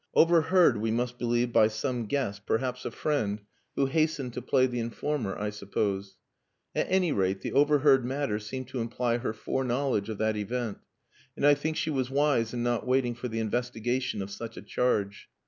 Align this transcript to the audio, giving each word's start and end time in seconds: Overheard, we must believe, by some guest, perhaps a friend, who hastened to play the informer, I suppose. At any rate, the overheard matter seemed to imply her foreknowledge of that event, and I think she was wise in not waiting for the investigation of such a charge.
Overheard, 0.15 0.77
we 0.77 0.89
must 0.89 1.19
believe, 1.19 1.53
by 1.53 1.67
some 1.67 2.07
guest, 2.07 2.47
perhaps 2.47 2.85
a 2.85 2.89
friend, 2.89 3.39
who 3.75 3.85
hastened 3.85 4.33
to 4.33 4.41
play 4.41 4.65
the 4.65 4.79
informer, 4.79 5.37
I 5.37 5.51
suppose. 5.51 6.15
At 6.73 6.87
any 6.89 7.11
rate, 7.11 7.41
the 7.41 7.53
overheard 7.53 8.03
matter 8.03 8.39
seemed 8.39 8.67
to 8.69 8.79
imply 8.81 9.19
her 9.19 9.31
foreknowledge 9.31 10.09
of 10.09 10.17
that 10.17 10.37
event, 10.37 10.79
and 11.37 11.45
I 11.45 11.53
think 11.53 11.77
she 11.77 11.91
was 11.91 12.09
wise 12.09 12.51
in 12.51 12.63
not 12.63 12.87
waiting 12.87 13.13
for 13.13 13.27
the 13.27 13.37
investigation 13.41 14.23
of 14.23 14.31
such 14.31 14.57
a 14.57 14.63
charge. 14.63 15.29